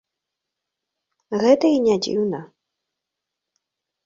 [1.43, 2.39] Гэта і не дзіўна.